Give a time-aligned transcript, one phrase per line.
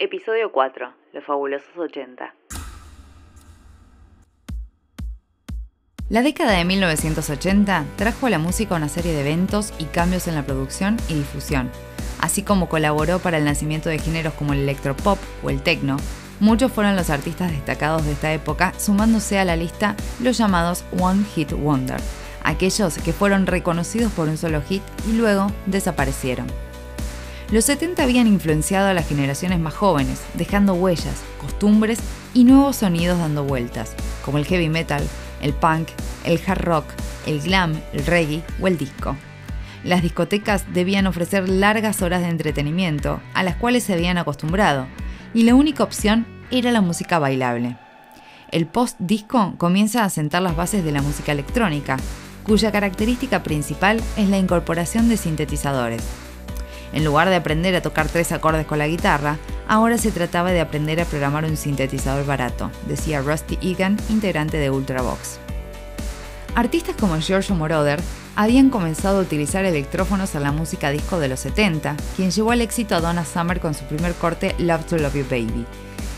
[0.00, 0.94] Episodio 4.
[1.12, 2.32] Los fabulosos 80.
[6.08, 10.36] La década de 1980 trajo a la música una serie de eventos y cambios en
[10.36, 11.68] la producción y difusión,
[12.20, 15.96] así como colaboró para el nacimiento de géneros como el electropop o el techno.
[16.38, 21.24] Muchos fueron los artistas destacados de esta época, sumándose a la lista los llamados One
[21.24, 21.98] Hit Wonder,
[22.44, 26.46] aquellos que fueron reconocidos por un solo hit y luego desaparecieron.
[27.50, 31.98] Los 70 habían influenciado a las generaciones más jóvenes, dejando huellas, costumbres
[32.34, 35.02] y nuevos sonidos dando vueltas, como el heavy metal,
[35.40, 35.88] el punk,
[36.26, 36.84] el hard rock,
[37.26, 39.16] el glam, el reggae o el disco.
[39.82, 44.86] Las discotecas debían ofrecer largas horas de entretenimiento, a las cuales se habían acostumbrado,
[45.32, 47.78] y la única opción era la música bailable.
[48.50, 51.96] El post-disco comienza a sentar las bases de la música electrónica,
[52.42, 56.27] cuya característica principal es la incorporación de sintetizadores.
[56.92, 60.60] En lugar de aprender a tocar tres acordes con la guitarra, ahora se trataba de
[60.60, 65.38] aprender a programar un sintetizador barato, decía Rusty Egan, integrante de Ultravox.
[66.54, 68.00] Artistas como Giorgio Moroder
[68.34, 72.62] habían comenzado a utilizar electrófonos en la música disco de los 70, quien llevó al
[72.62, 75.66] éxito a Donna Summer con su primer corte Love to Love You Baby.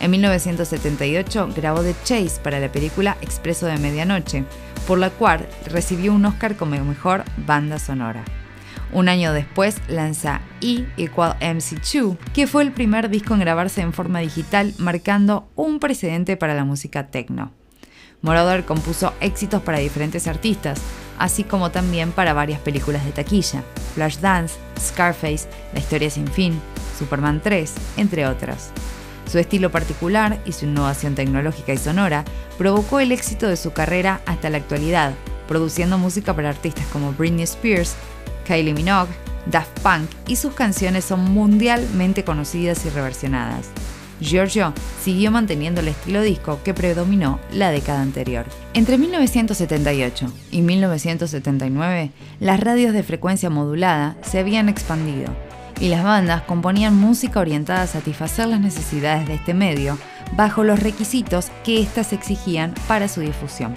[0.00, 4.44] En 1978 grabó The Chase para la película Expreso de Medianoche,
[4.86, 8.24] por la cual recibió un Oscar como mejor banda sonora.
[8.92, 13.92] Un año después lanza E igual MC2, que fue el primer disco en grabarse en
[13.92, 17.52] forma digital, marcando un precedente para la música techno.
[18.22, 20.80] Moroder compuso éxitos para diferentes artistas,
[21.18, 23.62] así como también para varias películas de taquilla,
[23.94, 26.60] Flashdance, Scarface, La historia sin fin,
[26.98, 28.72] Superman 3, entre otras.
[29.30, 32.24] Su estilo particular y su innovación tecnológica y sonora
[32.58, 35.12] provocó el éxito de su carrera hasta la actualidad,
[35.48, 37.96] produciendo música para artistas como Britney Spears,
[38.46, 39.10] Kylie Minogue,
[39.46, 43.68] Daft Punk y sus canciones son mundialmente conocidas y reversionadas.
[44.20, 44.72] Giorgio
[45.02, 48.46] siguió manteniendo el estilo disco que predominó la década anterior.
[48.72, 52.10] Entre 1978 y 1979,
[52.40, 55.34] las radios de frecuencia modulada se habían expandido
[55.80, 59.98] y las bandas componían música orientada a satisfacer las necesidades de este medio
[60.34, 63.74] bajo los requisitos que éstas exigían para su difusión.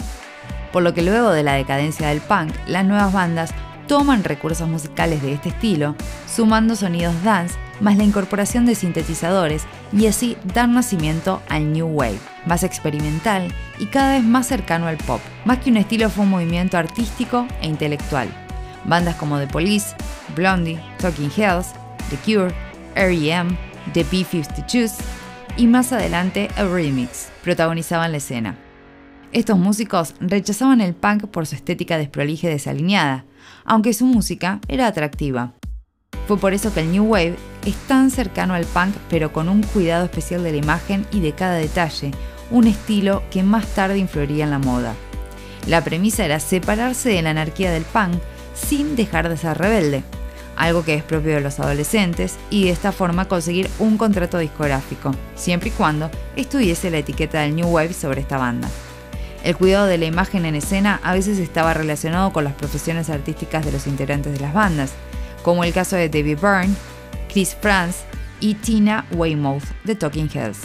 [0.72, 3.52] Por lo que luego de la decadencia del punk, las nuevas bandas
[3.90, 5.96] toman recursos musicales de este estilo,
[6.34, 12.20] sumando sonidos dance más la incorporación de sintetizadores y así dar nacimiento al New Wave,
[12.46, 15.20] más experimental y cada vez más cercano al pop.
[15.44, 18.30] Más que un estilo fue un movimiento artístico e intelectual.
[18.86, 19.96] Bandas como The Police,
[20.36, 21.74] Blondie, Talking Heads,
[22.10, 22.54] The Cure,
[22.96, 23.58] R.E.M.,
[23.94, 24.98] The B-52s
[25.58, 28.69] y más adelante A Remix protagonizaban la escena.
[29.32, 33.26] Estos músicos rechazaban el punk por su estética desprolija y desalineada,
[33.64, 35.54] aunque su música era atractiva.
[36.28, 39.62] Fue por eso que el New Wave es tan cercano al punk pero con un
[39.62, 42.10] cuidado especial de la imagen y de cada detalle,
[42.50, 44.96] un estilo que más tarde influiría en la moda.
[45.68, 48.16] La premisa era separarse de la anarquía del punk
[48.56, 50.04] sin dejar de ser rebelde,
[50.56, 55.12] algo que es propio de los adolescentes, y de esta forma conseguir un contrato discográfico,
[55.36, 58.68] siempre y cuando estuviese la etiqueta del New Wave sobre esta banda.
[59.44, 63.66] El cuidado de la imagen en escena a veces estaba relacionado con las profesiones artísticas
[63.66, 64.94] de los integrantes de las bandas,
[65.44, 66.76] como el caso de David Byrne,
[67.32, 68.04] Chris Franz
[68.42, 70.60] y Tina Weymouth de Talking Heads,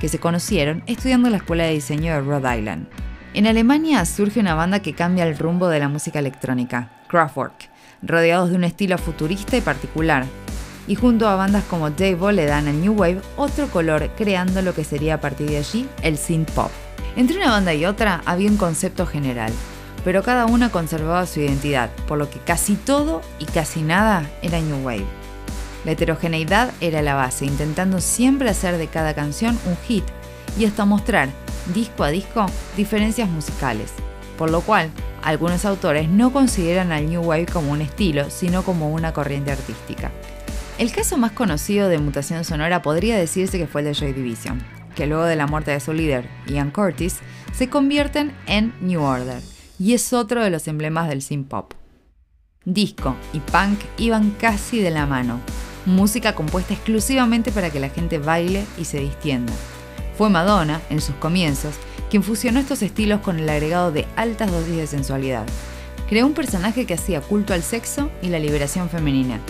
[0.00, 2.88] que se conocieron estudiando en la Escuela de Diseño de Rhode Island.
[3.34, 7.68] En Alemania surge una banda que cambia el rumbo de la música electrónica, Kraftwerk,
[8.00, 10.24] rodeados de un estilo futurista y particular,
[10.86, 14.74] y junto a bandas como Dave le dan al New Wave otro color, creando lo
[14.74, 16.70] que sería a partir de allí el synth pop.
[17.16, 19.52] Entre una banda y otra había un concepto general,
[20.04, 24.60] pero cada una conservaba su identidad, por lo que casi todo y casi nada era
[24.60, 25.06] New Wave.
[25.84, 30.04] La heterogeneidad era la base, intentando siempre hacer de cada canción un hit
[30.58, 31.28] y hasta mostrar,
[31.72, 33.92] disco a disco, diferencias musicales,
[34.36, 34.90] por lo cual
[35.22, 40.10] algunos autores no consideran al New Wave como un estilo, sino como una corriente artística.
[40.78, 44.60] El caso más conocido de mutación sonora podría decirse que fue el de Joy Division,
[44.94, 47.18] que luego de la muerte de su líder, Ian Curtis,
[47.52, 49.40] se convierten en New Order,
[49.78, 51.74] y es otro de los emblemas del synth pop.
[52.64, 55.40] Disco y punk iban casi de la mano,
[55.86, 59.52] música compuesta exclusivamente para que la gente baile y se distienda.
[60.16, 61.74] Fue Madonna, en sus comienzos,
[62.08, 65.44] quien fusionó estos estilos con el agregado de altas dosis de sensualidad.
[66.08, 69.40] Creó un personaje que hacía culto al sexo y la liberación femenina.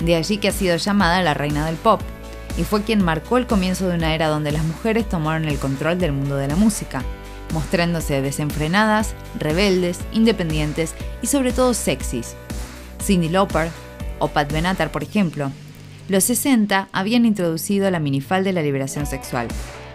[0.00, 2.00] De allí que ha sido llamada la reina del pop,
[2.56, 5.98] y fue quien marcó el comienzo de una era donde las mujeres tomaron el control
[5.98, 7.02] del mundo de la música,
[7.52, 12.34] mostrándose desenfrenadas, rebeldes, independientes y sobre todo sexys.
[13.02, 13.70] Cindy Lauper
[14.18, 15.50] o Pat Benatar, por ejemplo.
[16.08, 19.48] Los 60 habían introducido la minifal de la liberación sexual.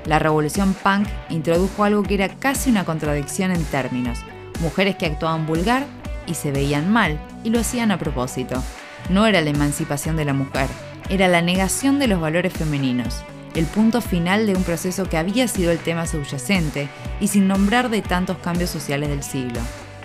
[0.05, 4.19] La revolución punk introdujo algo que era casi una contradicción en términos.
[4.61, 5.85] Mujeres que actuaban vulgar
[6.27, 8.61] y se veían mal, y lo hacían a propósito.
[9.09, 10.67] No era la emancipación de la mujer,
[11.11, 15.49] era la negación de los valores femeninos, el punto final de un proceso que había
[15.49, 16.87] sido el tema subyacente
[17.19, 19.59] y sin nombrar de tantos cambios sociales del siglo.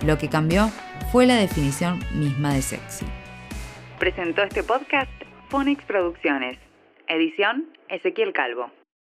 [0.05, 0.69] Lo que cambió
[1.13, 3.05] fue la definición misma de sexy.
[3.99, 5.09] Presentó este podcast
[5.47, 6.57] Phonics Producciones.
[7.07, 8.69] Edición Ezequiel Calvo.